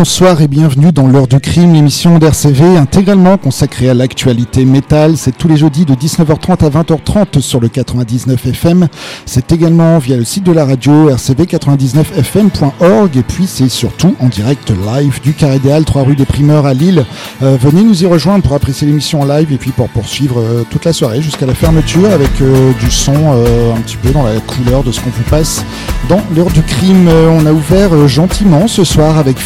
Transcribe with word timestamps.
Bonsoir 0.00 0.40
et 0.40 0.48
bienvenue 0.48 0.92
dans 0.92 1.06
l'heure 1.06 1.26
du 1.26 1.38
crime, 1.40 1.74
l'émission 1.74 2.18
d'RCV 2.18 2.78
intégralement 2.78 3.36
consacrée 3.36 3.90
à 3.90 3.92
l'actualité 3.92 4.64
métal. 4.64 5.18
C'est 5.18 5.36
tous 5.36 5.46
les 5.46 5.58
jeudis 5.58 5.84
de 5.84 5.94
19h30 5.94 6.64
à 6.64 6.70
20h30 6.70 7.42
sur 7.42 7.60
le 7.60 7.68
99 7.68 8.46
FM. 8.46 8.88
C'est 9.26 9.52
également 9.52 9.98
via 9.98 10.16
le 10.16 10.24
site 10.24 10.44
de 10.44 10.52
la 10.52 10.64
radio 10.64 11.10
rcv99fm.org 11.10 13.14
et 13.14 13.22
puis 13.22 13.46
c'est 13.46 13.68
surtout 13.68 14.16
en 14.20 14.28
direct 14.28 14.70
live 14.70 15.20
du 15.20 15.34
Carré 15.34 15.58
des 15.58 15.70
Halles, 15.70 15.84
3 15.84 16.04
rue 16.04 16.16
des 16.16 16.24
Primeurs 16.24 16.64
à 16.64 16.72
Lille. 16.72 17.04
Euh, 17.42 17.58
venez 17.60 17.82
nous 17.82 18.02
y 18.02 18.06
rejoindre 18.06 18.42
pour 18.42 18.54
apprécier 18.54 18.86
l'émission 18.86 19.20
en 19.20 19.26
live 19.26 19.52
et 19.52 19.58
puis 19.58 19.72
pour 19.72 19.90
poursuivre 19.90 20.40
euh, 20.40 20.64
toute 20.70 20.86
la 20.86 20.94
soirée 20.94 21.20
jusqu'à 21.20 21.44
la 21.44 21.54
fermeture 21.54 22.10
avec 22.10 22.40
euh, 22.40 22.72
du 22.80 22.90
son 22.90 23.12
un 23.12 23.80
petit 23.82 23.98
peu 23.98 24.12
dans 24.12 24.22
la 24.22 24.40
couleur 24.40 24.82
de 24.82 24.92
ce 24.92 25.00
qu'on 25.00 25.10
vous 25.10 25.28
passe 25.28 25.62
dans 26.08 26.22
l'heure 26.34 26.50
du 26.50 26.62
crime. 26.62 27.08
on 27.08 27.44
a 27.44 27.52
ouvert 27.52 28.08
gentiment 28.08 28.66
ce 28.66 28.82
soir 28.82 29.18
avec 29.18 29.38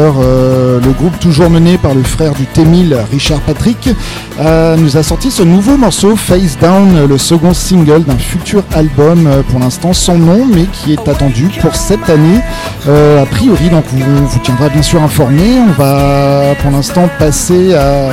Euh, 0.00 0.80
le 0.80 0.92
groupe 0.92 1.18
toujours 1.18 1.50
mené 1.50 1.76
par 1.76 1.94
le 1.94 2.02
frère 2.02 2.32
du 2.32 2.46
T-1000, 2.46 2.96
Richard 3.10 3.40
Patrick, 3.40 3.90
euh, 4.40 4.76
nous 4.76 4.96
a 4.96 5.02
sorti 5.02 5.30
ce 5.30 5.42
nouveau 5.42 5.76
morceau, 5.76 6.16
Face 6.16 6.58
Down, 6.58 7.06
le 7.06 7.18
second 7.18 7.52
single 7.52 8.04
d'un 8.04 8.16
futur 8.16 8.62
album, 8.72 9.26
euh, 9.26 9.42
pour 9.42 9.60
l'instant 9.60 9.92
sans 9.92 10.16
nom, 10.16 10.46
mais 10.46 10.64
qui 10.64 10.94
est 10.94 11.08
attendu 11.08 11.50
pour 11.60 11.76
cette 11.76 12.08
année. 12.08 12.40
a 12.88 13.26
priori, 13.26 13.68
donc 13.68 13.84
on 13.94 14.24
vous 14.24 14.38
tiendra 14.38 14.68
bien 14.68 14.82
sûr 14.82 15.02
informé. 15.02 15.42
On 15.68 15.72
va 15.72 16.54
pour 16.60 16.70
l'instant 16.70 17.08
passer 17.18 17.74
à... 17.74 18.08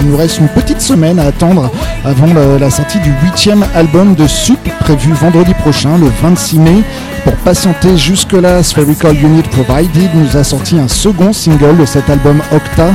il 0.00 0.08
nous 0.08 0.16
reste 0.16 0.38
une 0.38 0.48
petite 0.48 0.80
semaine 0.80 1.18
à 1.18 1.26
attendre 1.26 1.70
avant 2.04 2.28
la, 2.58 2.70
sortie 2.70 2.98
du 3.00 3.12
huitième 3.22 3.64
album 3.74 4.14
de 4.14 4.26
Soup, 4.26 4.58
prévu 4.80 5.12
vendredi 5.12 5.54
prochain, 5.54 5.96
le 5.98 6.10
26 6.22 6.58
mai. 6.58 6.82
Pour 7.24 7.34
patienter 7.36 7.96
jusque-là, 7.96 8.62
Spherical 8.62 9.16
Unit 9.16 9.42
Provided 9.42 10.10
nous 10.14 10.36
a 10.36 10.44
sorti 10.44 10.78
un 10.78 10.88
second 10.88 11.32
single 11.32 11.76
de 11.76 11.84
cet 11.84 12.10
album 12.10 12.40
Octa. 12.52 12.90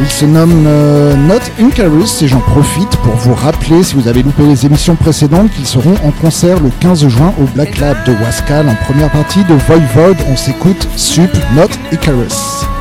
Il 0.00 0.08
se 0.08 0.24
nomme 0.24 0.64
euh, 0.66 1.14
Not 1.14 1.40
Incarus 1.60 2.22
et 2.22 2.28
j'en 2.28 2.40
profite 2.40 2.96
pour 2.98 3.14
vous 3.14 3.34
rappeler, 3.34 3.82
si 3.82 3.94
vous 3.94 4.08
avez 4.08 4.22
loupé 4.22 4.44
les 4.44 4.66
émissions 4.66 4.96
précédentes, 4.96 5.50
qu'ils 5.52 5.66
seront 5.66 5.94
en 6.04 6.10
concert 6.10 6.60
le 6.60 6.70
15 6.80 7.08
juin 7.08 7.32
au 7.40 7.44
Black 7.54 7.78
Lab 7.78 7.96
de 8.04 8.12
Wascal 8.12 8.68
en 8.68 8.74
première 8.84 9.10
partie 9.10 9.44
de 9.44 9.54
Voivode. 9.54 10.16
On 10.30 10.36
s'écoute 10.36 10.88
Sup 10.96 11.30
Not 11.54 11.68
Icarus. 11.92 12.73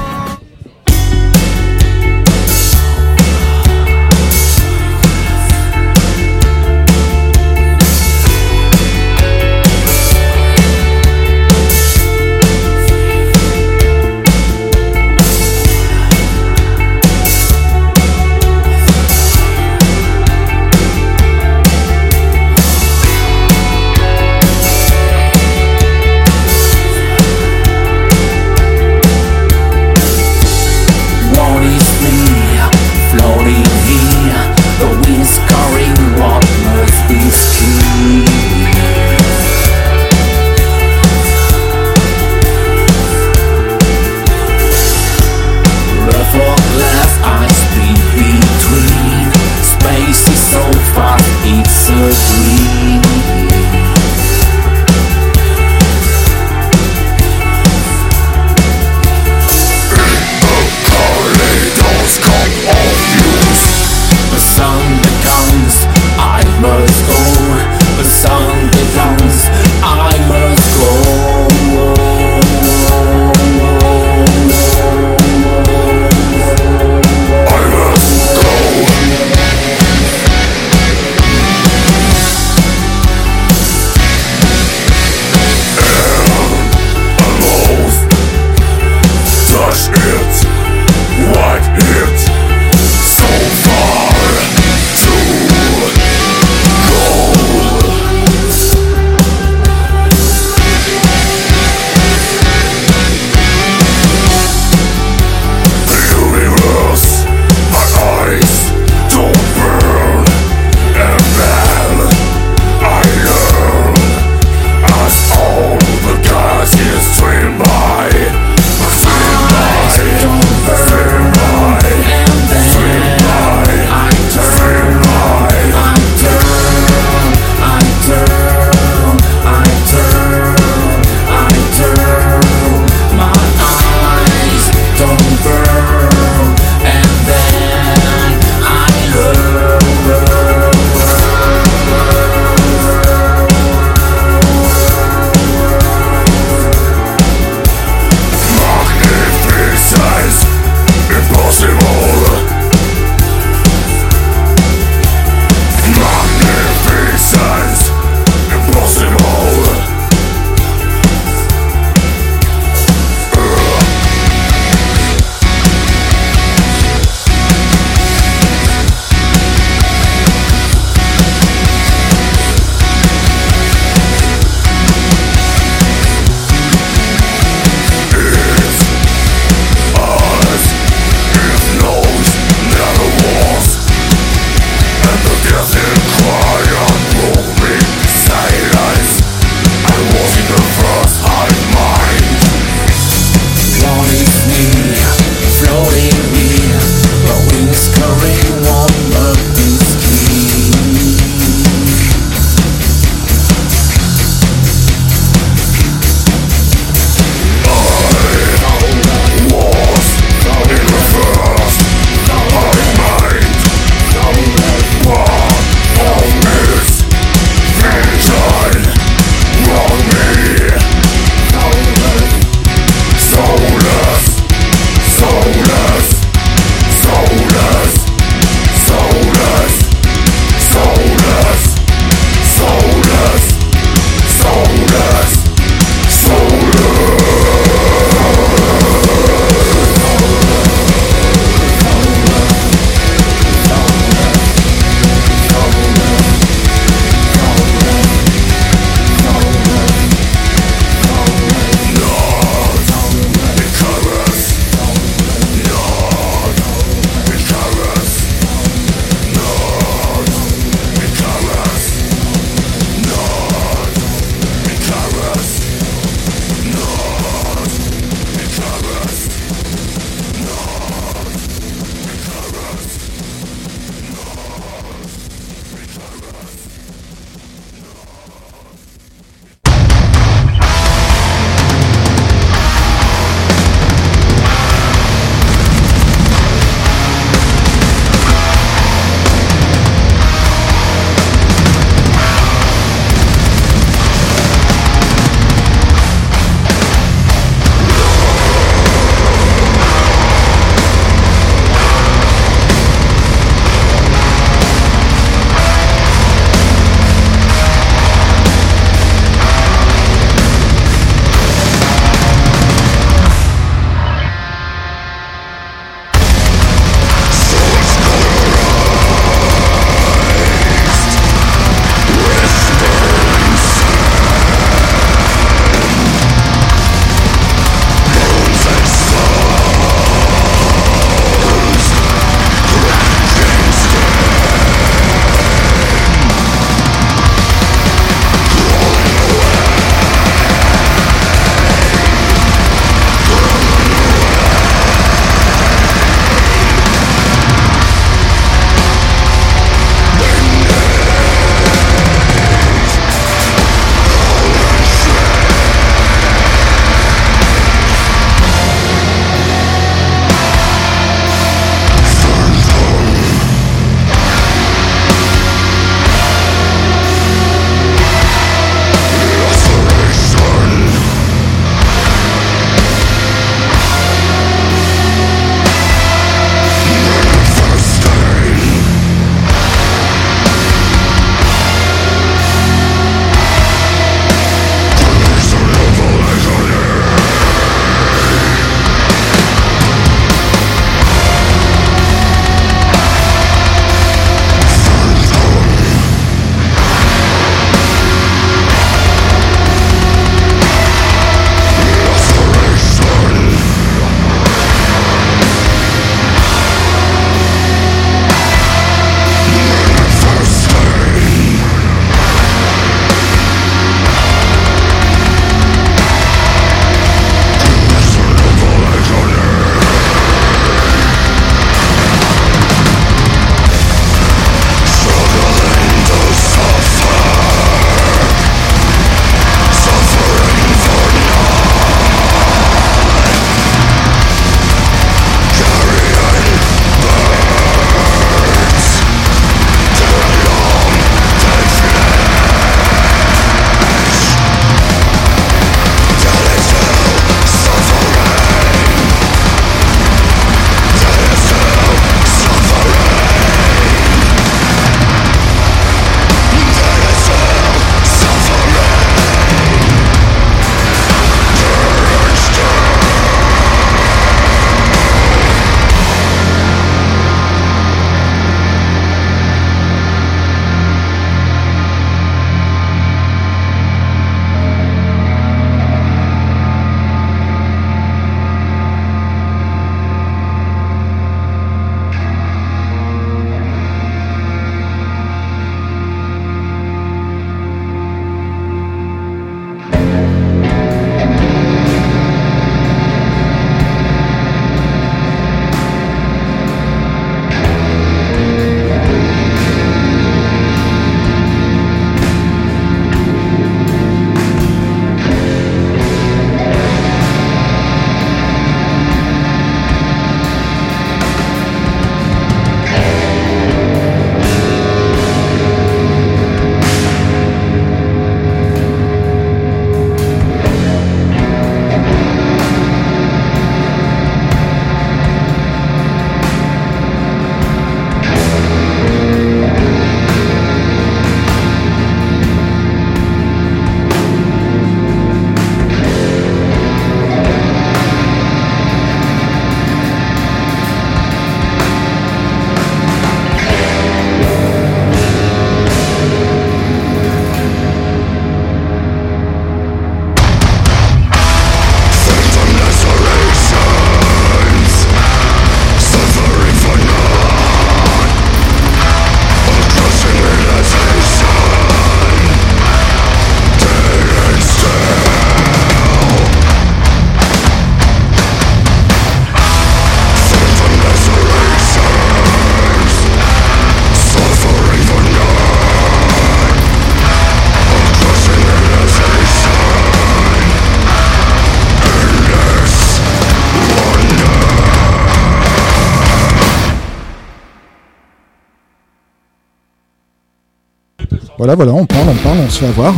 Voilà, 591.64 591.76
voilà, 591.76 591.94
on 591.94 592.06
parle, 592.06 592.28
on 592.28 592.44
parle, 592.44 592.58
on 592.68 592.70
se 592.70 592.80
fait 592.80 592.88
avoir. 592.88 593.14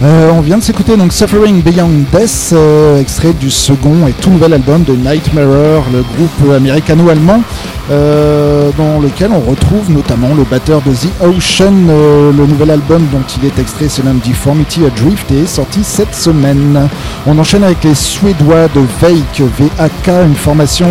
Euh, 0.00 0.30
on 0.32 0.42
vient 0.42 0.58
de 0.58 0.62
s'écouter 0.62 0.96
donc 0.96 1.12
Suffering 1.12 1.60
Beyond 1.60 2.04
Death, 2.12 2.50
euh, 2.52 3.00
extrait 3.00 3.32
du 3.32 3.50
second 3.50 4.06
et 4.06 4.12
tout 4.12 4.30
nouvel 4.30 4.52
album 4.52 4.84
de 4.84 4.92
Nightmare, 4.92 5.82
le 5.92 6.02
groupe 6.02 6.54
américano-allemand, 6.54 7.42
euh, 7.90 8.70
dans 8.78 9.00
lequel 9.00 9.30
on 9.32 9.40
retrouve 9.40 9.90
notamment 9.90 10.28
le 10.36 10.44
batteur 10.44 10.82
de 10.82 10.92
The 10.92 11.08
Ocean. 11.20 11.88
le 11.88 12.46
nouvel 12.46 12.70
album 12.70 13.08
dont 13.10 13.22
il 13.38 13.48
est 13.48 13.58
extrait 13.58 13.88
c'est 13.88 14.04
l'homme 14.04 14.20
Deformity 14.24 14.84
Adrift 14.84 15.32
et 15.32 15.40
est 15.40 15.46
sorti 15.46 15.80
cette 15.82 16.14
semaine. 16.14 16.88
On 17.26 17.36
enchaîne 17.38 17.64
avec 17.64 17.82
les 17.82 17.96
Suédois 17.96 18.68
de 18.68 18.80
Vake, 19.00 19.42
VAK, 19.58 20.08
une 20.26 20.36
formation 20.36 20.86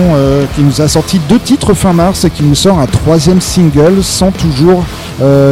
qui 0.56 0.64
nous 0.64 0.82
a 0.82 0.88
sorti 0.90 1.22
deux 1.30 1.40
titres 1.40 1.74
fin 1.74 1.94
mars 1.94 2.26
et 2.26 2.30
qui 2.30 2.44
nous 2.44 2.56
sort 2.56 2.80
un 2.80 2.88
troisième 2.88 3.40
single 3.40 4.04
sans 4.04 4.32
toujours 4.32 4.84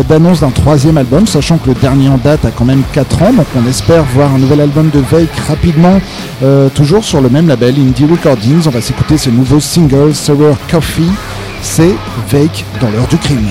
d'annonce 0.10 0.42
d'un 0.42 0.52
troisième 0.52 0.98
album, 0.98 1.26
sachant 1.36 1.58
que 1.58 1.68
le 1.68 1.76
dernier 1.76 2.08
en 2.08 2.18
date 2.18 2.46
a 2.46 2.52
quand 2.52 2.64
même 2.64 2.84
4 2.94 3.24
ans 3.24 3.32
on 3.58 3.68
espère 3.68 4.06
voir 4.06 4.34
un 4.34 4.38
nouvel 4.38 4.62
album 4.62 4.90
de 4.90 5.00
Vake 5.00 5.36
rapidement, 5.50 6.00
euh, 6.44 6.70
toujours 6.70 7.04
sur 7.04 7.20
le 7.20 7.28
même 7.28 7.50
label 7.50 7.76
Indie 7.78 8.06
Recordings. 8.06 8.66
On 8.68 8.70
va 8.70 8.80
s'écouter 8.80 9.18
ce 9.18 9.30
nouveau 9.30 9.60
single 9.60 10.16
Sour 10.16 10.56
Coffee. 10.72 11.12
C'est 11.62 11.94
Vake 12.32 12.64
dans 12.80 12.90
l'heure 12.90 13.08
du 13.10 13.18
crime. 13.18 13.50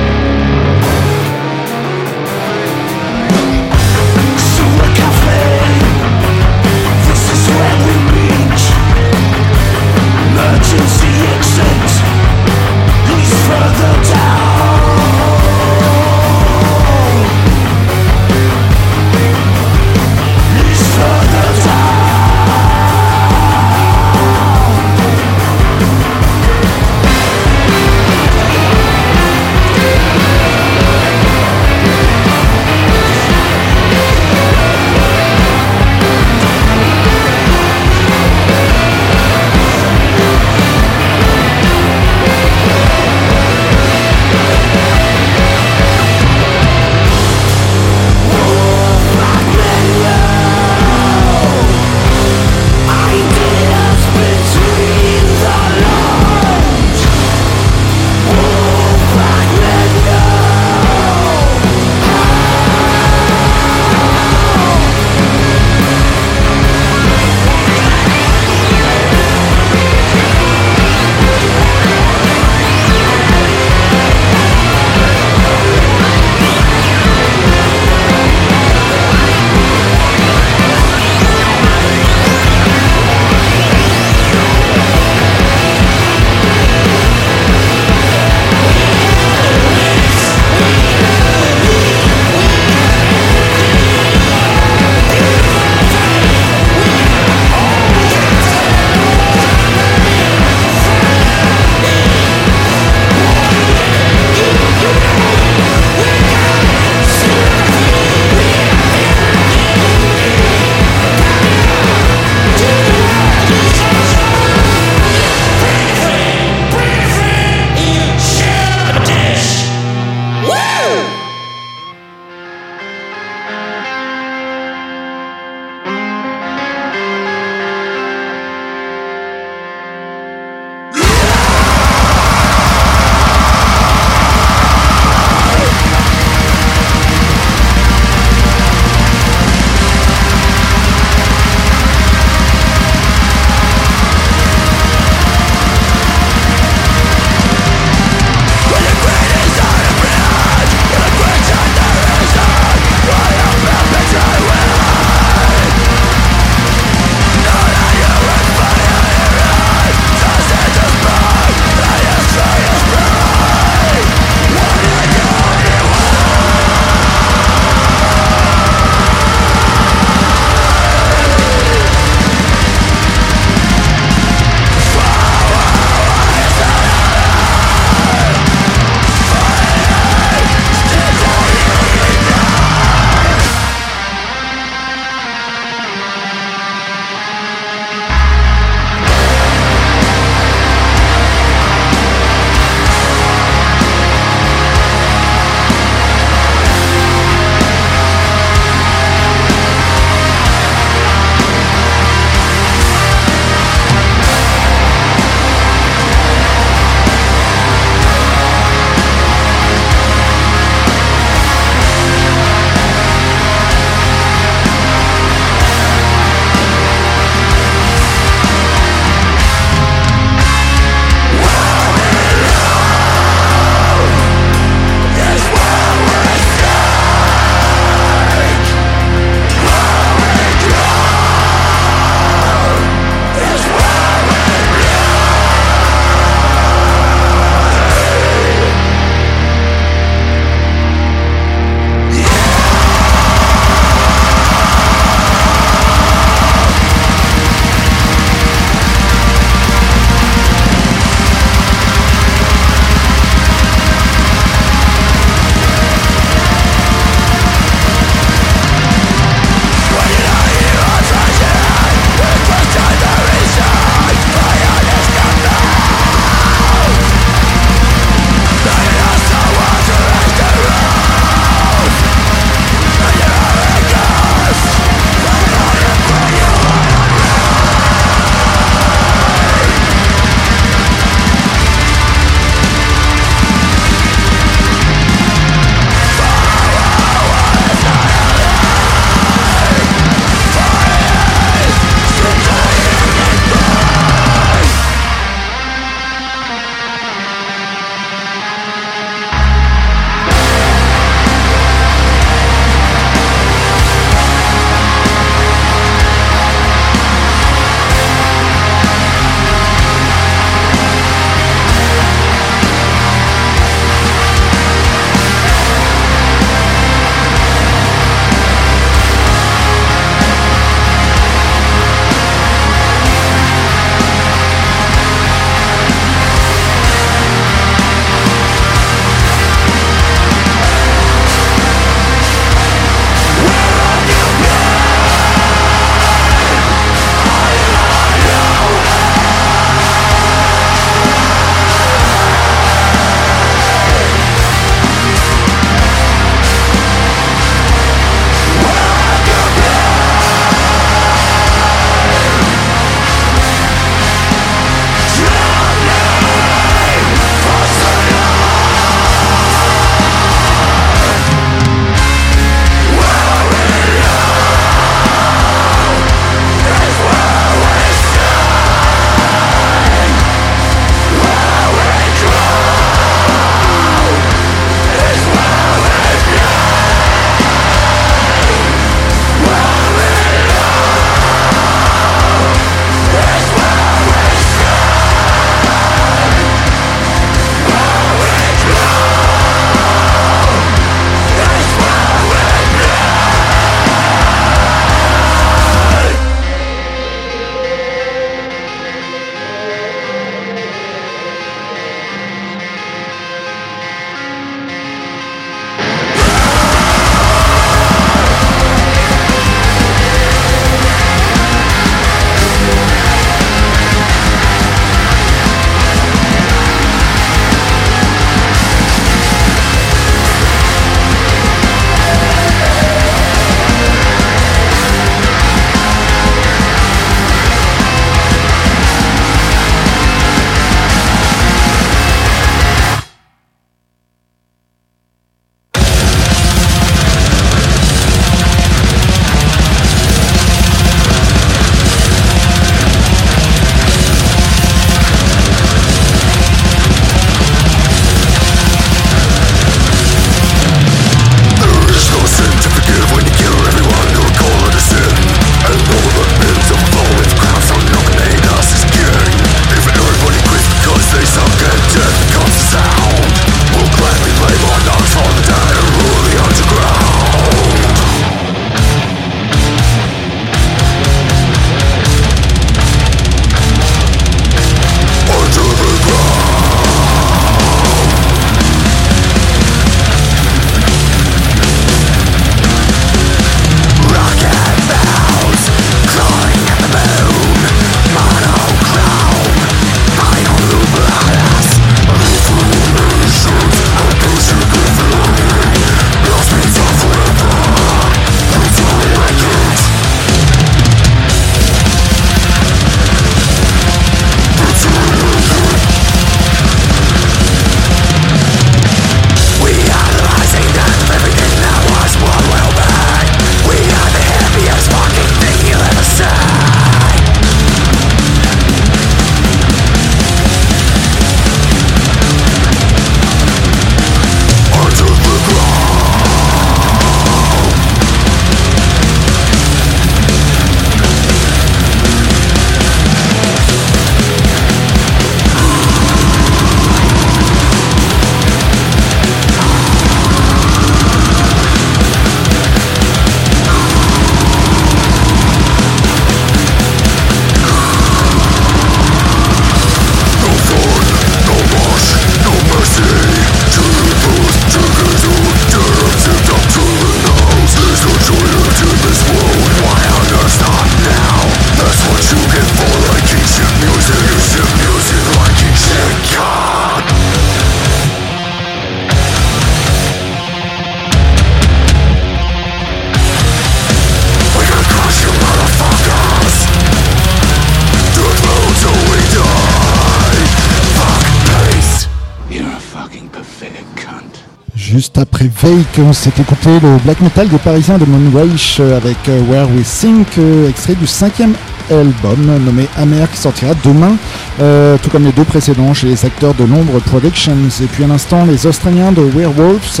Juste 584.96 585.18
après 585.18 585.50
Vake, 585.62 585.98
on 585.98 586.14
s'est 586.14 586.32
écouté 586.40 586.70
le 586.82 586.96
black 587.04 587.20
metal 587.20 587.46
des 587.48 587.58
Parisiens 587.58 587.98
de 587.98 588.06
Moonreich 588.06 588.80
avec 588.80 589.18
Where 589.46 589.68
We 589.76 589.86
Think, 589.86 590.38
extrait 590.66 590.94
du 590.94 591.06
cinquième 591.06 591.52
album 591.90 592.64
nommé 592.64 592.88
Amer 592.96 593.30
qui 593.30 593.36
sortira 593.36 593.74
demain, 593.84 594.16
euh, 594.60 594.96
tout 595.02 595.10
comme 595.10 595.24
les 595.24 595.32
deux 595.32 595.44
précédents 595.44 595.92
chez 595.92 596.06
les 596.06 596.24
acteurs 596.24 596.54
de 596.54 596.64
l'ombre 596.64 596.98
Productions. 597.00 597.68
Et 597.82 597.86
puis 597.86 598.04
à 598.04 598.06
l'instant, 598.06 598.44
les 598.46 598.66
Australiens 598.66 599.12
de 599.12 599.20
Werewolves 599.20 600.00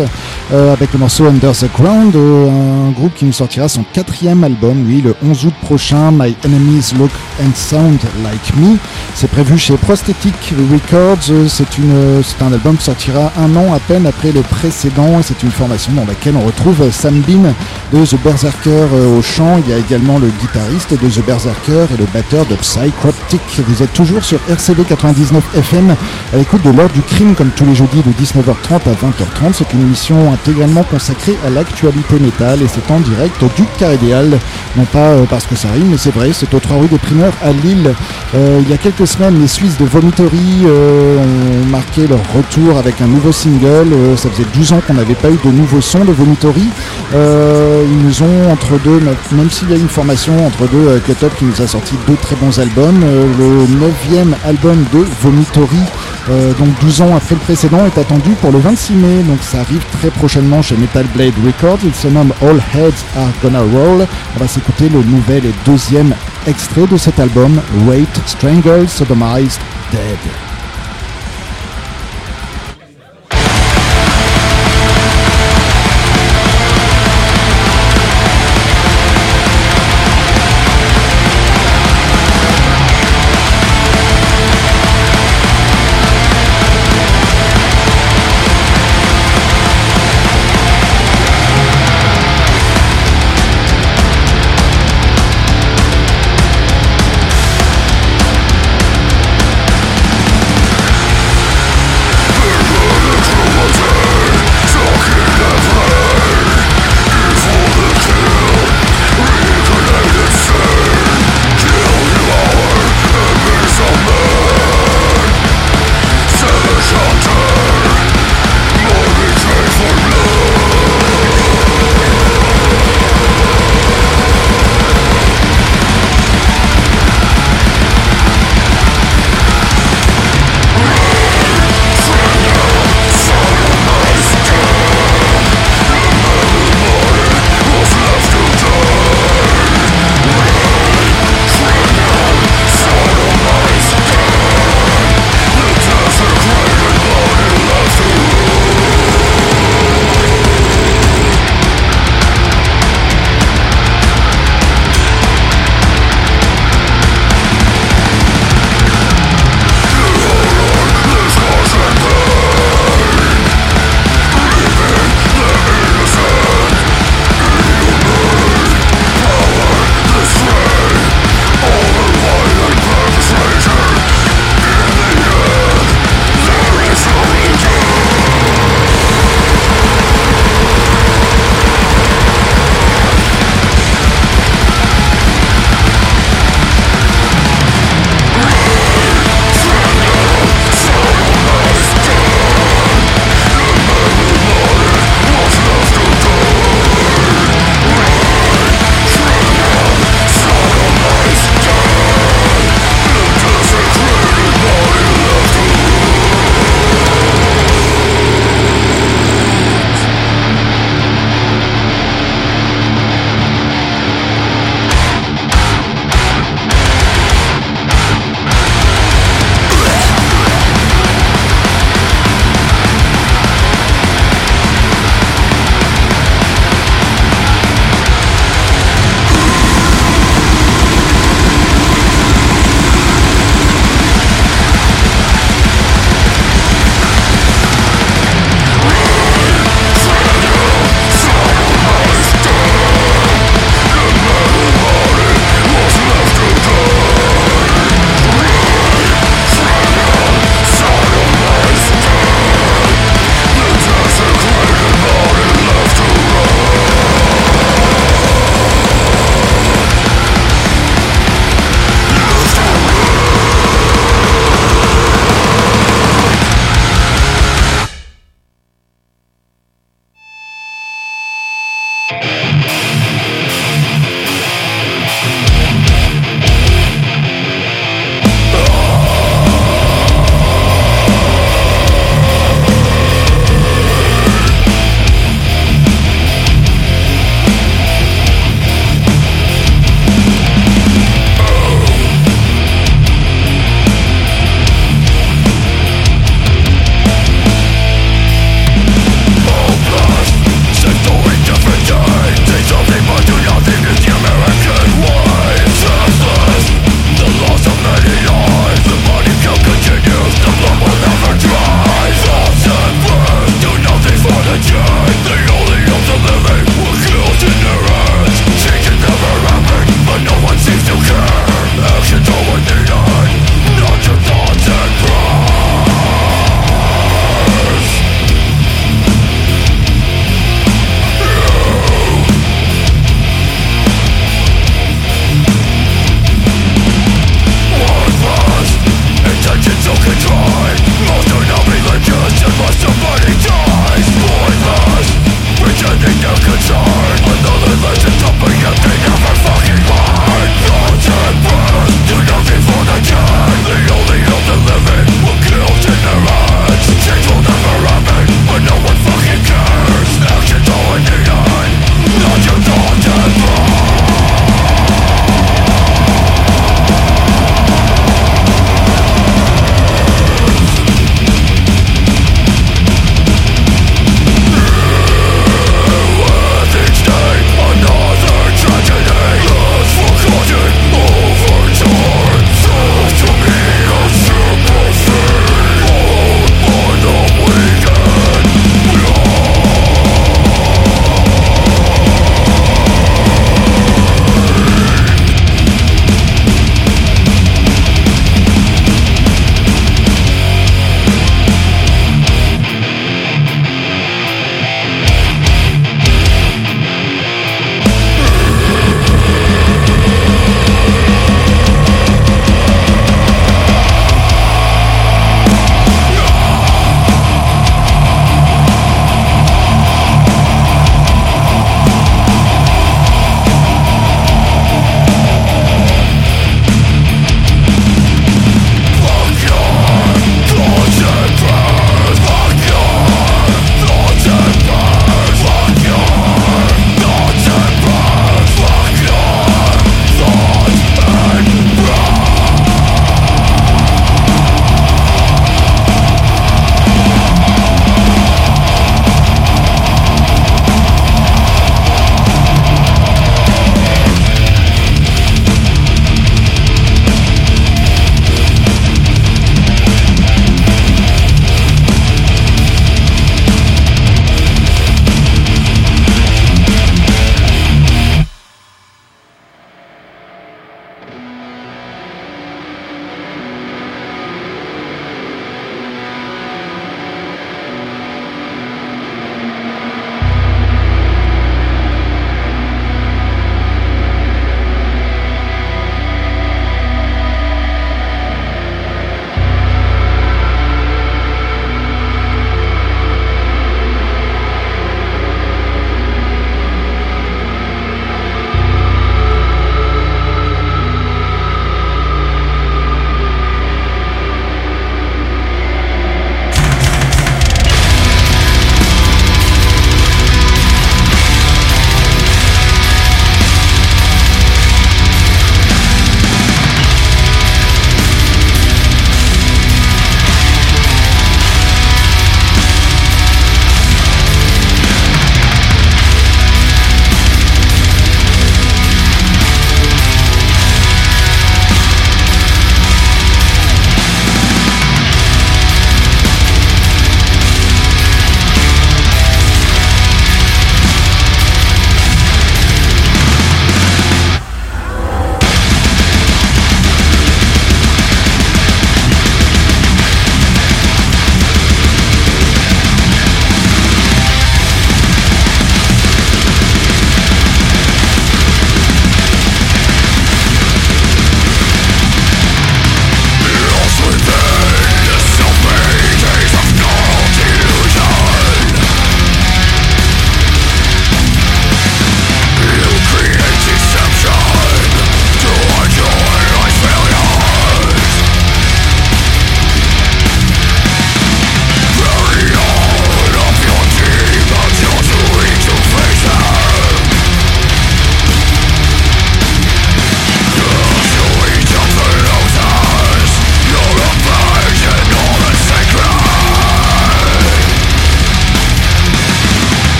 euh, 0.52 0.72
avec 0.72 0.92
le 0.94 0.98
morceau 0.98 1.26
Under 1.26 1.52
the 1.52 1.70
Ground, 1.74 2.16
euh, 2.16 2.88
un 2.88 2.90
groupe 2.92 3.14
qui 3.14 3.24
nous 3.26 3.32
sortira 3.32 3.68
son 3.68 3.84
quatrième 3.92 4.42
album, 4.44 4.86
lui, 4.86 5.02
le 5.02 5.14
11 5.22 5.46
août 5.46 5.54
prochain, 5.62 6.10
My 6.10 6.34
Enemies 6.44 6.92
Look 6.98 7.10
and 7.42 7.54
Sound 7.54 8.00
Like 8.22 8.56
Me. 8.56 8.76
C'est 9.14 9.30
prévu 9.30 9.58
chez 9.58 9.76
Prosthetic 9.76 10.54
Records. 10.72 11.48
C'est 11.48 12.42
un 12.42 12.52
album 12.52 12.76
qui 12.76 12.84
sortira 12.84 13.32
un 13.38 13.54
an 13.56 13.72
à 13.74 13.80
peine 13.80 14.06
après 14.06 14.32
le 14.32 14.42
précédent. 14.42 15.20
C'est 15.22 15.42
une 15.42 15.50
formation 15.50 15.92
dans 15.92 16.04
laquelle 16.04 16.36
on 16.36 16.46
retrouve 16.46 16.90
Sam 16.90 17.20
Bean 17.20 17.52
de 17.92 18.04
The 18.04 18.16
Berserker 18.22 18.86
au 19.16 19.22
chant. 19.22 19.60
Il 19.64 19.70
y 19.70 19.74
a 19.74 19.78
également 19.78 20.18
le 20.18 20.28
guitariste 20.28 20.92
de 20.92 21.08
The 21.08 21.24
Berserker 21.24 21.86
et 21.94 21.96
le 21.96 22.06
batteur 22.12 22.46
de 22.46 22.54
Psychroptic. 22.56 23.40
Vous 23.66 23.82
êtes 23.82 23.92
toujours 23.92 24.24
sur 24.24 24.38
RCV 24.48 24.84
99 24.84 25.42
FM 25.54 25.96
à 26.32 26.36
l'écoute 26.36 26.62
de 26.62 26.70
l'heure 26.70 26.90
du 26.90 27.02
crime 27.02 27.34
comme 27.34 27.50
tous 27.50 27.64
les 27.64 27.74
jeudis 27.74 28.02
de 28.02 28.12
19h30 28.12 28.74
à 28.74 28.94
20h30. 28.94 29.52
C'est 29.54 29.72
une 29.72 29.82
émission 29.82 30.32
intégralement 30.32 30.82
consacrée 30.84 31.36
à 31.46 31.50
l'actualité 31.50 32.18
métal 32.18 32.62
et 32.62 32.68
c'est 32.68 32.90
en 32.90 33.00
direct 33.00 33.42
du 33.56 33.64
Carré 33.78 33.98
Non 34.76 34.84
pas 34.84 34.98
euh, 34.98 35.24
parce 35.28 35.46
que 35.46 35.54
ça 35.54 35.68
arrive, 35.68 35.86
mais 35.90 35.96
c'est 35.96 36.10
vrai, 36.10 36.30
c'est 36.32 36.52
au 36.54 36.60
3 36.60 36.78
rue 36.78 36.88
des 36.88 36.98
Primeurs 36.98 37.25
à 37.42 37.52
Lille. 37.52 37.94
Euh, 38.34 38.60
il 38.62 38.68
y 38.68 38.72
a 38.72 38.78
quelques 38.78 39.06
semaines, 39.06 39.40
les 39.40 39.48
Suisses 39.48 39.78
de 39.78 39.84
Vomitory 39.84 40.64
euh, 40.64 41.18
ont 41.18 41.66
marqué 41.66 42.06
leur 42.06 42.20
retour 42.34 42.78
avec 42.78 43.00
un 43.00 43.06
nouveau 43.06 43.32
single. 43.32 43.88
ça 44.16 44.30
faisait 44.30 44.48
12 44.54 44.72
ans 44.72 44.80
qu'on 44.86 44.94
n'avait 44.94 45.14
pas 45.14 45.30
eu 45.30 45.38
de 45.44 45.50
nouveau 45.50 45.80
son 45.80 46.04
de 46.04 46.12
Vomitory. 46.12 46.68
ils 47.12 47.98
nous 48.04 48.22
ont 48.22 48.52
entre 48.52 48.78
deux, 48.82 49.00
même 49.32 49.50
s'il 49.50 49.70
y 49.70 49.74
a 49.74 49.76
une 49.76 49.88
formation 49.88 50.46
entre 50.46 50.68
deux 50.68 51.00
cut-up 51.00 51.32
qui 51.38 51.44
nous 51.44 51.60
a 51.62 51.66
sorti 51.66 51.94
deux 52.06 52.16
très 52.16 52.36
bons 52.36 52.58
albums. 52.58 53.02
Euh, 53.04 53.26
le 53.38 53.80
neuvième 53.80 54.36
album 54.44 54.84
de 54.92 55.04
Vomitory, 55.22 55.80
euh, 56.30 56.52
donc 56.54 56.68
12 56.80 57.02
ans 57.02 57.16
après 57.16 57.34
le 57.34 57.40
précédent, 57.40 57.84
est 57.86 57.98
attendu 57.98 58.30
pour 58.40 58.52
le 58.52 58.58
26 58.58 58.94
mai. 58.94 59.22
Donc 59.22 59.38
ça 59.42 59.60
arrive 59.60 59.84
très 59.92 60.10
prochainement 60.10 60.62
chez 60.62 60.76
Metal 60.76 61.06
Blade 61.14 61.34
Records. 61.44 61.78
Il 61.84 61.94
se 61.94 62.08
nomme 62.08 62.32
All 62.42 62.62
Heads 62.74 63.04
Are 63.16 63.30
Gonna 63.42 63.60
Roll. 63.60 64.06
On 64.36 64.40
va 64.40 64.48
s'écouter 64.48 64.88
le 64.88 65.02
nouvel 65.02 65.46
et 65.46 65.54
deuxième 65.64 66.14
extrait 66.46 66.86
de 66.86 66.96
cet 66.96 67.18
album, 67.18 67.60
Wait, 67.86 68.08
Strangled, 68.26 68.88
Sodomized, 68.88 69.60
Dead. 69.90 70.45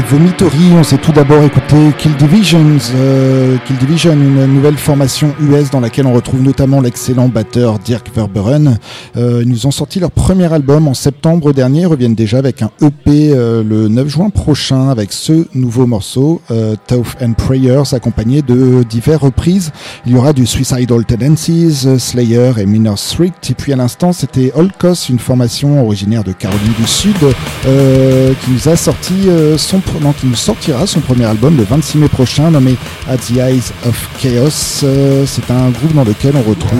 Vomitory, 0.00 0.72
on 0.78 0.82
s'est 0.82 0.98
tout 0.98 1.12
d'abord 1.12 1.42
écouté 1.44 1.76
Kill 1.98 2.16
Divisions, 2.16 2.78
euh, 2.96 3.56
Kill 3.66 3.76
Division, 3.76 4.12
une 4.12 4.46
nouvelle 4.46 4.76
formation 4.76 5.34
US 5.40 5.70
dans 5.70 5.80
laquelle 5.80 6.06
on 6.06 6.12
retrouve 6.12 6.42
notamment 6.42 6.80
l'excellent 6.80 7.28
batteur 7.28 7.78
Dirk 7.78 8.10
Verberen. 8.14 8.78
Euh, 9.16 9.42
ils 9.42 9.48
nous 9.48 9.66
ont 9.66 9.70
sorti 9.70 10.00
leur 10.00 10.10
premier 10.10 10.52
album 10.52 10.88
en 10.88 10.94
septembre 10.94 11.52
dernier, 11.52 11.86
reviennent 11.86 12.14
déjà 12.14 12.38
avec 12.38 12.62
un 12.62 12.70
EP 12.82 13.32
euh, 13.32 13.62
le 13.62 13.88
9 13.88 14.08
juin 14.08 14.30
prochain 14.30 14.88
avec 14.88 15.12
ce 15.12 15.46
nouveau 15.54 15.86
morceau, 15.86 16.40
euh, 16.50 16.74
Tough 16.88 17.16
and 17.22 17.34
Prayers, 17.34 17.94
accompagné 17.94 18.42
de 18.42 18.82
diverses 18.82 19.22
reprises. 19.22 19.70
Il 20.06 20.12
y 20.12 20.16
aura 20.16 20.32
du 20.32 20.46
Suicidal 20.46 21.04
Tendencies, 21.04 21.86
Slayer 21.98 22.52
et 22.58 22.66
Minor 22.66 22.98
Street. 22.98 23.32
Et 23.48 23.54
puis 23.54 23.72
à 23.72 23.76
l'instant, 23.76 24.12
c'était 24.12 24.50
Holcos, 24.54 25.08
une 25.08 25.18
formation 25.18 25.84
originaire 25.84 26.24
de 26.24 26.32
Caroline 26.32 26.72
du 26.78 26.86
Sud, 26.86 27.16
qui 27.62 28.50
nous 28.50 28.68
a 28.68 28.76
sorti 28.76 29.28
son, 29.56 29.80
non, 30.00 30.12
qui 30.12 30.26
nous 30.26 30.34
sortira 30.34 30.86
son 30.86 31.00
premier 31.00 31.24
album 31.24 31.56
le 31.56 31.64
26 31.64 31.98
mai 31.98 32.08
prochain, 32.08 32.50
nommé 32.50 32.76
At 33.08 33.18
the 33.18 33.36
Eyes 33.38 33.72
of 33.86 34.08
Chaos. 34.18 34.84
c'est 35.26 35.50
un 35.50 35.70
groupe 35.70 35.94
dans 35.94 36.04
lequel 36.04 36.34
on 36.36 36.48
retrouve 36.48 36.74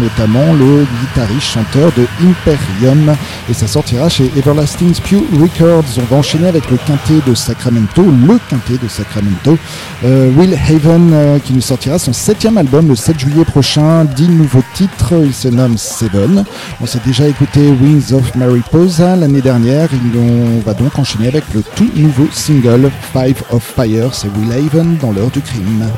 notamment 0.00 0.52
le 0.54 0.86
guitariste 1.00 1.42
chanteur 1.42 1.90
de 1.96 2.04
Imperium 2.22 3.14
et 3.48 3.54
ça 3.54 3.66
sortira 3.66 4.08
chez 4.08 4.30
Everlasting 4.36 4.94
Spew 4.94 5.24
Records. 5.40 5.84
On 5.98 6.14
va 6.14 6.16
enchaîner 6.16 6.48
avec 6.48 6.70
le 6.70 6.76
quintet 6.76 7.20
de 7.26 7.34
Sacramento, 7.34 8.02
le 8.02 8.38
quintet 8.48 8.82
de 8.82 8.88
Sacramento, 8.88 9.58
euh, 10.04 10.30
Will 10.36 10.54
Haven 10.54 11.10
euh, 11.12 11.38
qui 11.38 11.52
nous 11.52 11.60
sortira 11.60 11.98
son 11.98 12.12
septième 12.12 12.58
album 12.58 12.88
le 12.88 12.96
7 12.96 13.18
juillet 13.18 13.44
prochain, 13.44 14.04
dix 14.04 14.28
nouveaux 14.28 14.64
titres, 14.74 15.14
il 15.24 15.34
se 15.34 15.48
nomme 15.48 15.76
Seven. 15.78 16.44
On 16.80 16.86
s'est 16.86 17.00
déjà 17.04 17.26
écouté 17.26 17.60
Wings 17.60 18.12
of 18.12 18.34
Mariposa 18.34 19.16
l'année 19.16 19.42
dernière, 19.42 19.88
on 20.16 20.60
va 20.64 20.74
donc 20.74 20.98
enchaîner 20.98 21.28
avec 21.28 21.44
le 21.54 21.62
tout 21.76 21.90
nouveau 21.96 22.26
single 22.30 22.90
Five 23.12 23.42
of 23.50 23.62
Fire, 23.62 24.14
c'est 24.14 24.28
Will 24.28 24.52
Haven 24.52 24.96
dans 24.98 25.12
l'heure 25.12 25.30
du 25.30 25.40
crime. 25.40 25.90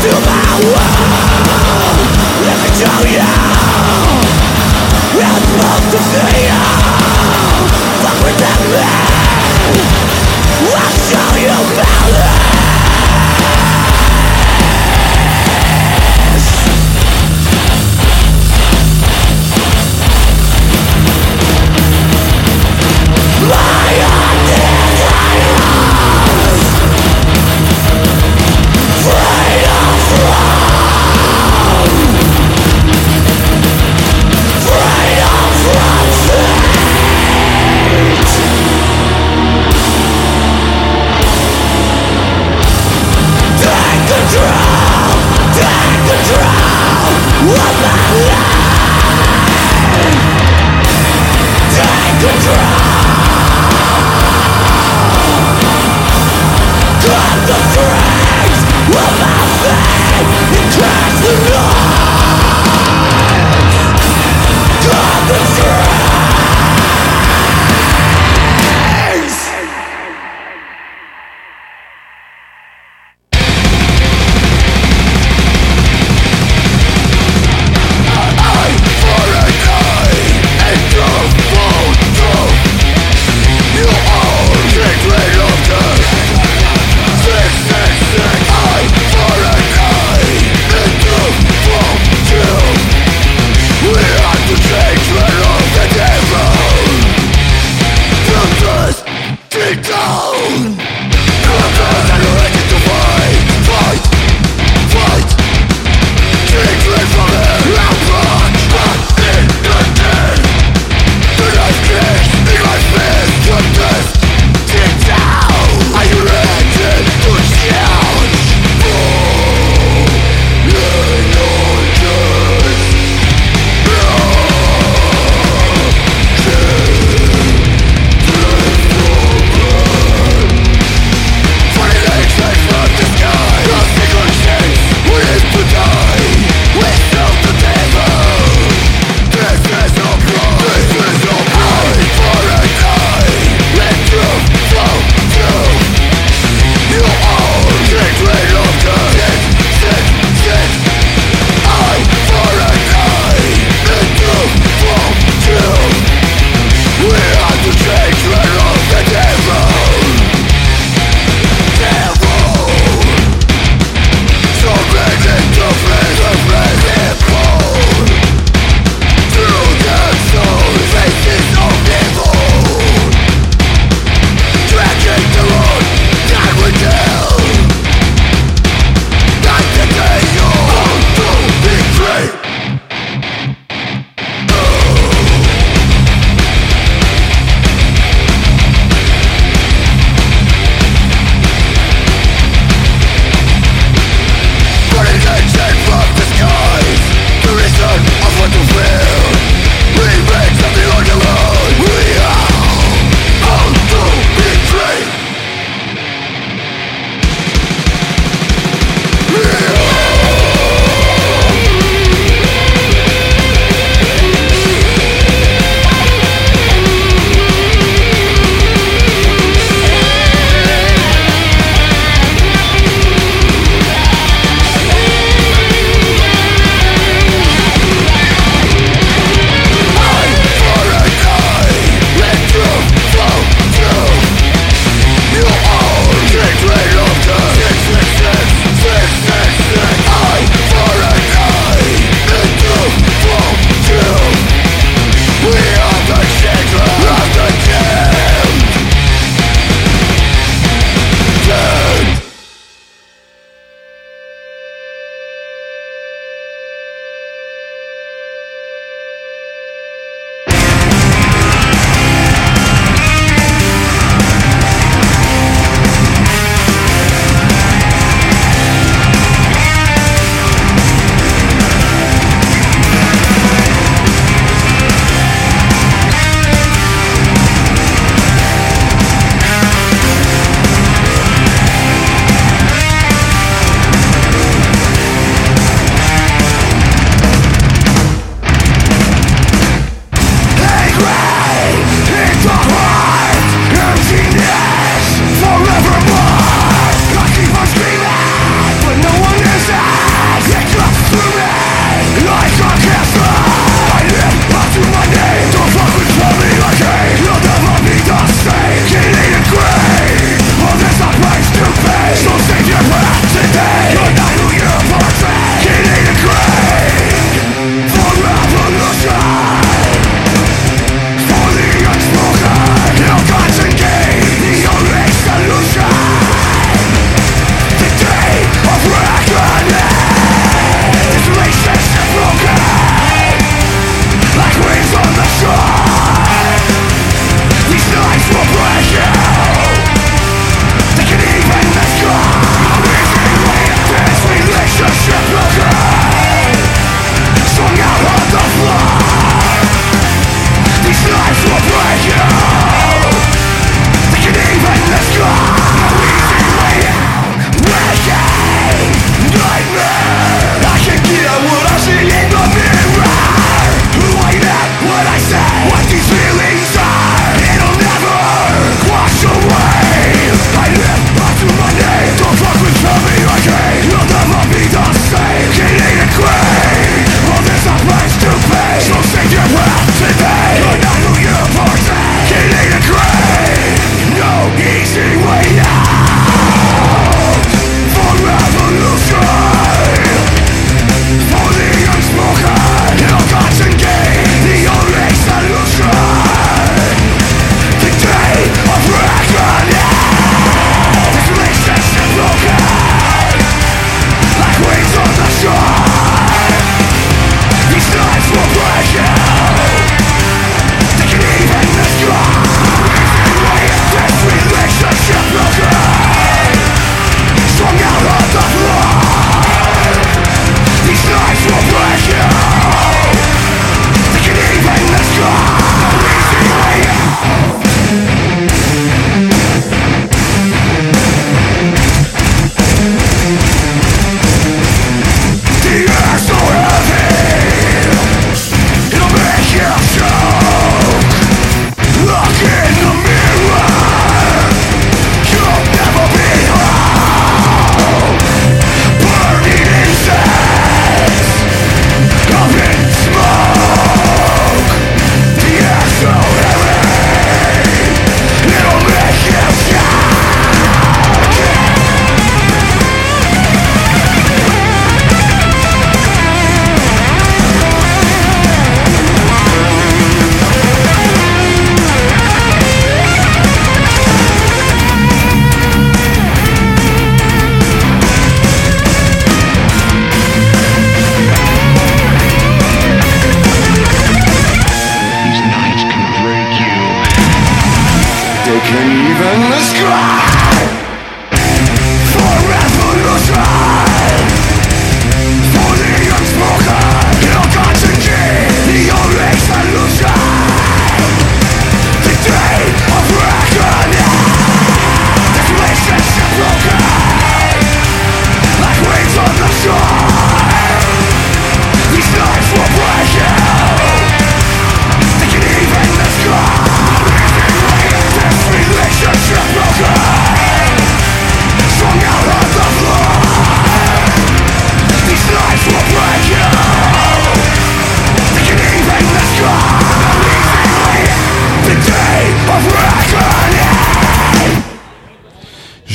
to 0.00 0.12
my 0.24 0.52
world. 0.64 1.52
Let 2.46 2.56
me 2.62 2.70
tell 2.80 3.04
you 3.12 3.20
to 5.92 5.98
Fuck 8.00 8.18
with 8.24 8.38
that 8.40 8.60
man. 8.72 9.12
I'll 10.72 10.96
show 10.96 11.30
you 11.36 11.52
balance 11.76 12.21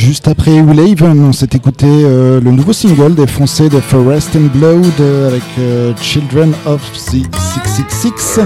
Juste 0.07 0.29
après 0.29 0.61
Raven, 0.61 1.21
on 1.21 1.33
s'est 1.33 1.49
écouté 1.51 1.85
euh, 1.85 2.39
le 2.39 2.51
nouveau 2.51 2.71
single 2.71 3.13
des 3.13 3.27
Français 3.27 3.67
de 3.67 3.81
Forest 3.81 4.37
and 4.37 4.57
Blood 4.57 4.85
euh, 5.01 5.27
avec 5.27 5.43
euh, 5.59 5.91
Children 6.01 6.53
of 6.65 6.79
the 6.93 7.25
666, 7.35 8.39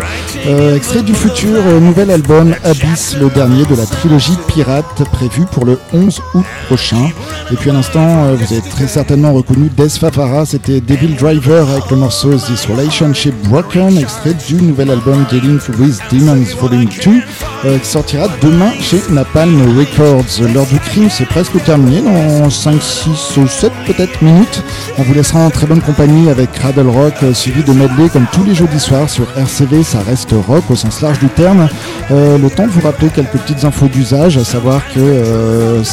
extrait 0.75 1.03
du 1.03 1.13
futur 1.13 1.63
nouvel 1.79 2.09
album 2.09 2.55
Abyss, 2.63 3.15
le 3.21 3.29
dernier 3.29 3.63
de 3.65 3.75
la 3.75 3.85
trilogie 3.85 4.39
Pirate 4.47 5.03
prévu 5.11 5.43
pour 5.51 5.65
le 5.65 5.77
11 5.93 6.19
août 6.33 6.43
prochain. 6.65 7.11
Et 7.51 7.55
puis 7.55 7.69
à 7.69 7.73
l'instant, 7.73 8.33
vous 8.33 8.53
avez 8.53 8.67
très 8.67 8.87
certainement 8.87 9.31
reconnu 9.31 9.69
Des 9.77 9.89
Fafara, 9.89 10.47
c'était 10.47 10.81
Devil 10.81 11.15
Driver 11.15 11.69
avec 11.69 11.91
le 11.91 11.97
morceau 11.97 12.33
This 12.37 12.65
Relationship 12.65 13.35
Broken, 13.49 13.99
extrait 13.99 14.33
du 14.47 14.55
nouvel 14.55 14.89
album 14.89 15.25
Dealing 15.29 15.59
with 15.77 15.99
Demons 16.11 16.43
Volume 16.59 16.89
2, 17.05 17.77
qui 17.79 17.87
sortira 17.87 18.27
demain 18.41 18.71
chez 18.81 19.01
Napalm 19.11 19.77
Records. 19.77 20.41
L'heure 20.53 20.65
du 20.65 20.79
crime, 20.79 21.09
c'est 21.09 21.27
presque 21.27 21.50
terminé 21.59 22.01
dans 22.01 22.49
5, 22.49 22.81
6 22.81 23.37
ou 23.37 23.47
7 23.47 23.71
peut-être 23.85 24.21
minutes. 24.21 24.63
On 24.97 25.03
vous 25.03 25.13
laissera 25.13 25.39
en 25.39 25.49
très 25.49 25.67
bonne 25.67 25.81
compagnie 25.81 26.29
avec 26.29 26.51
Cradle 26.51 26.87
Rock 26.87 27.13
euh, 27.23 27.33
suivi 27.33 27.63
de 27.63 27.73
medley 27.73 28.09
comme 28.09 28.25
tous 28.31 28.43
les 28.43 28.55
jeudis 28.55 28.79
soirs 28.79 29.09
sur 29.09 29.25
RCV, 29.37 29.83
ça 29.83 29.99
reste 30.01 30.33
rock 30.47 30.63
au 30.69 30.75
sens 30.75 31.01
large 31.01 31.19
du 31.19 31.29
terme. 31.29 31.67
Euh, 32.11 32.37
le 32.37 32.49
temps 32.49 32.65
de 32.65 32.71
vous 32.71 32.81
rappeler 32.81 33.09
quelques 33.09 33.37
petites 33.37 33.63
infos 33.63 33.87
d'usage, 33.87 34.37
à 34.37 34.43
savoir 34.43 34.81
que 34.93 34.99
euh, 34.99 35.83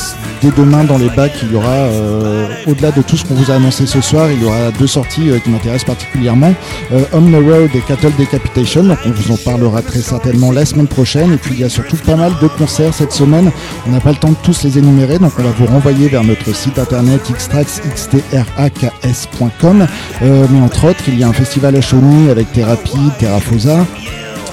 dès 0.42 0.50
demain 0.56 0.84
dans 0.84 0.98
les 0.98 1.10
bacs, 1.10 1.32
il 1.42 1.52
y 1.52 1.56
aura, 1.56 1.88
au-delà 2.66 2.90
de 2.92 3.02
tout 3.02 3.16
ce 3.16 3.24
qu'on 3.24 3.34
vous 3.34 3.50
a 3.50 3.54
annoncé 3.54 3.86
ce 3.86 4.00
soir, 4.00 4.30
il 4.30 4.42
y 4.42 4.44
aura 4.44 4.70
deux 4.78 4.86
sorties 4.86 5.30
qui 5.42 5.50
m'intéressent 5.50 5.86
particulièrement. 5.86 6.52
On 7.12 7.22
the 7.22 7.34
Road 7.34 7.70
et 7.74 7.80
Cattle 7.80 8.12
Decapitation, 8.18 8.84
donc 8.84 8.98
on 9.04 9.10
vous 9.10 9.32
en 9.32 9.36
parlera 9.36 9.82
très 9.82 10.00
certainement 10.00 10.52
la 10.52 10.64
semaine 10.64 10.86
prochaine. 10.86 11.32
Et 11.32 11.36
puis 11.36 11.54
il 11.54 11.60
y 11.60 11.64
a 11.64 11.68
surtout 11.68 11.96
pas 11.96 12.16
mal 12.16 12.32
de 12.40 12.46
concerts 12.46 12.94
cette 12.94 13.12
semaine. 13.12 13.50
On 13.86 13.90
n'a 13.90 14.00
pas 14.00 14.10
le 14.10 14.16
temps 14.16 14.30
de 14.30 14.36
tous 14.42 14.62
les 14.62 14.78
énumérer, 14.78 15.18
donc 15.18 15.32
on 15.38 15.42
va 15.42 15.47
vous 15.50 15.66
renvoyer 15.66 16.08
vers 16.08 16.24
notre 16.24 16.54
site 16.54 16.78
internet 16.78 17.20
xtraxxtraks.com. 17.30 19.86
Euh, 20.22 20.46
mais 20.50 20.60
entre 20.60 20.88
autres, 20.88 21.04
il 21.08 21.18
y 21.18 21.24
a 21.24 21.28
un 21.28 21.32
festival 21.32 21.74
à 21.76 21.80
Chauny 21.80 22.28
avec 22.30 22.52
Thérapie, 22.52 23.10
Terrafosa. 23.18 23.86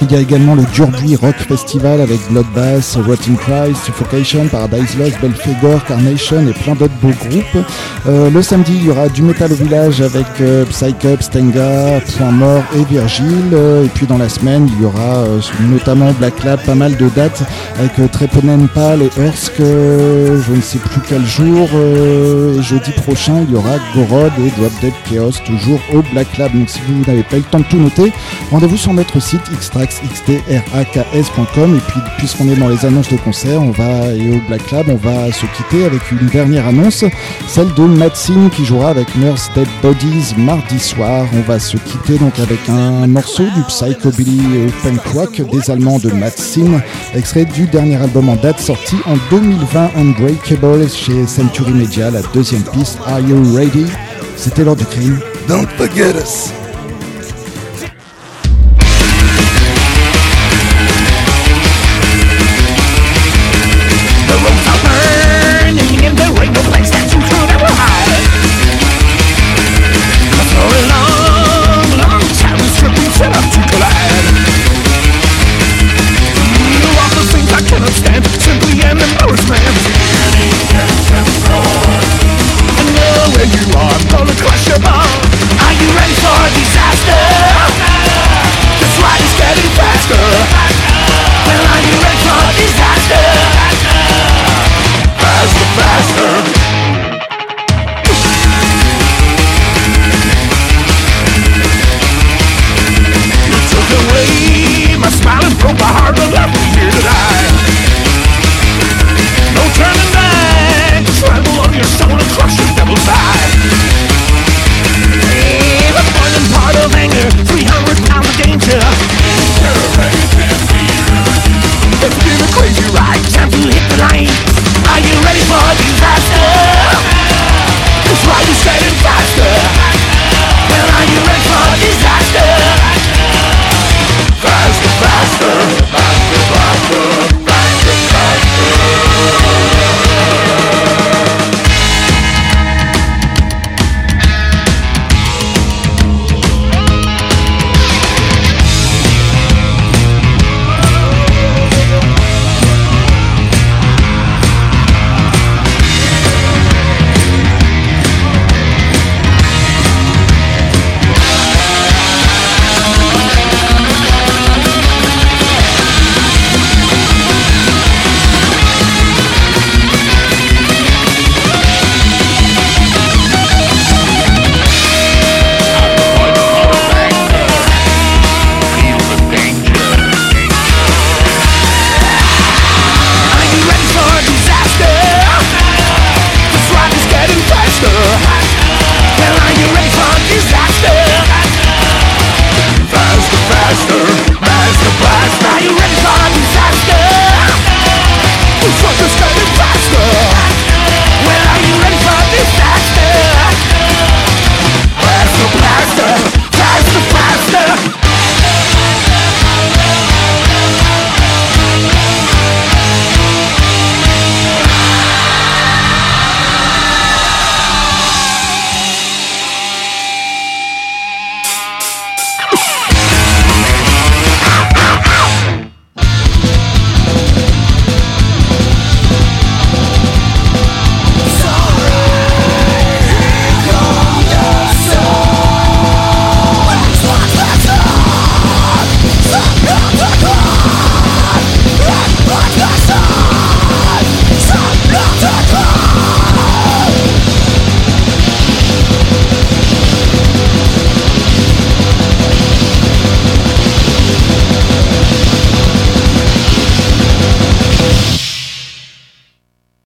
Il 0.01 0.11
y 0.11 0.15
a 0.15 0.19
également 0.19 0.55
le 0.55 0.63
Durbuy 0.73 1.15
Rock 1.15 1.35
Festival 1.47 2.01
avec 2.01 2.19
Bloodbath, 2.29 2.97
Rotting 3.07 3.37
Christ, 3.37 3.85
Suffocation, 3.85 4.47
Paradise 4.47 4.97
Lost, 4.97 5.15
Belphegor, 5.21 5.83
Carnation 5.85 6.45
et 6.47 6.53
plein 6.53 6.75
d'autres 6.75 6.93
beaux 7.01 7.13
groupes. 7.29 7.65
Euh, 8.07 8.29
le 8.29 8.41
samedi, 8.41 8.73
il 8.75 8.85
y 8.85 8.89
aura 8.91 9.07
du 9.07 9.21
Metal 9.21 9.51
au 9.51 9.55
village 9.55 10.01
avec 10.01 10.25
euh, 10.41 10.65
Psycup, 10.65 11.21
Stenga, 11.21 12.01
Point 12.17 12.31
Mort 12.31 12.63
et 12.75 12.83
Virgile. 12.83 13.53
Euh, 13.53 13.85
et 13.85 13.89
puis 13.89 14.05
dans 14.05 14.17
la 14.17 14.27
semaine, 14.27 14.69
il 14.75 14.83
y 14.83 14.85
aura 14.85 15.23
notamment 15.61 16.11
Black 16.13 16.43
Lab, 16.43 16.63
pas 16.65 16.75
mal 16.75 16.97
de 16.97 17.07
dates 17.09 17.43
avec 17.79 18.11
Treponen 18.11 18.67
Pal 18.67 19.01
et 19.01 19.09
Ersk, 19.19 19.53
je 19.57 20.53
ne 20.53 20.61
sais 20.61 20.77
plus 20.77 21.01
quel 21.07 21.25
jour. 21.25 21.69
et 21.73 22.61
jeudi 22.61 22.91
prochain, 22.91 23.45
il 23.47 23.53
y 23.53 23.57
aura 23.57 23.77
Gorod 23.95 24.31
et 24.39 24.51
Drop 24.59 24.71
Dead 24.81 24.93
Chaos, 25.09 25.31
toujours 25.45 25.79
au 25.93 26.01
Black 26.13 26.37
Lab. 26.37 26.51
Donc 26.53 26.69
si 26.69 26.79
vous 26.87 27.03
n'avez 27.07 27.23
pas 27.23 27.37
eu 27.37 27.39
le 27.39 27.45
temps 27.45 27.59
de 27.59 27.65
tout 27.65 27.77
noter, 27.77 28.11
rendez-vous 28.51 28.77
sur 28.77 28.93
notre 28.93 29.19
site 29.21 29.41
Xtra 29.51 29.84
xtraks.com 29.87 31.75
et 31.75 31.79
puis 31.87 31.99
puisqu'on 32.17 32.49
est 32.49 32.55
dans 32.55 32.69
les 32.69 32.85
annonces 32.85 33.09
de 33.09 33.17
concert, 33.17 33.61
on 33.61 33.71
va 33.71 34.13
et 34.13 34.29
au 34.35 34.39
Black 34.47 34.71
Lab, 34.71 34.87
on 34.89 34.95
va 34.95 35.31
se 35.31 35.45
quitter 35.47 35.85
avec 35.85 36.11
une 36.11 36.27
dernière 36.27 36.67
annonce, 36.67 37.05
celle 37.47 37.73
de 37.73 37.83
Matsin 37.83 38.49
qui 38.55 38.65
jouera 38.65 38.89
avec 38.89 39.15
Nurse 39.15 39.49
Dead 39.55 39.67
Bodies 39.81 40.33
mardi 40.37 40.79
soir. 40.79 41.25
On 41.33 41.41
va 41.41 41.59
se 41.59 41.77
quitter 41.77 42.17
donc 42.17 42.39
avec 42.39 42.59
un 42.69 43.07
morceau 43.07 43.43
du 43.43 43.61
Psychobilly 43.67 44.71
punk 44.83 45.01
rock 45.13 45.41
des 45.51 45.71
Allemands 45.71 45.99
de 45.99 46.11
Matsin, 46.11 46.81
extrait 47.13 47.45
du 47.45 47.67
dernier 47.67 47.97
album 47.97 48.29
en 48.29 48.35
date 48.35 48.59
sorti 48.59 48.95
en 49.05 49.15
2020 49.29 49.91
Unbreakable 49.95 50.89
chez 50.89 51.27
Century 51.27 51.73
Media, 51.73 52.11
la 52.11 52.21
deuxième 52.33 52.63
piste 52.63 52.99
Are 53.05 53.19
You 53.19 53.55
Ready? 53.55 53.85
C'était 54.35 54.63
l'heure 54.63 54.75
du 54.75 54.85
crime. 54.85 55.19
Don't 55.47 55.67
forget 55.77 56.15
us. 56.15 56.64